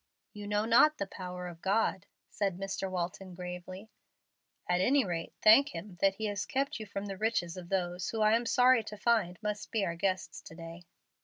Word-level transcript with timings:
"You 0.33 0.47
know 0.47 0.65
not 0.65 0.97
the 0.97 1.05
power 1.05 1.47
of 1.47 1.61
God," 1.61 2.07
said 2.31 2.57
Mr. 2.57 2.89
Walton, 2.89 3.35
gravely. 3.35 3.91
"At 4.67 4.81
any 4.81 5.05
rate, 5.05 5.35
thank 5.43 5.75
Him 5.75 5.97
that 6.01 6.15
He 6.15 6.25
has 6.25 6.43
kept 6.47 6.79
you 6.79 6.87
from 6.87 7.05
the 7.05 7.17
riches 7.17 7.55
of 7.55 7.69
those 7.69 8.09
who 8.09 8.21
I 8.21 8.31
am 8.33 8.47
sorry 8.47 8.83
to 8.85 8.97
find 8.97 9.37
must 9.43 9.69
be 9.69 9.85
our 9.85 9.95
guests 9.95 10.41
to 10.41 10.55
day." 10.55 10.85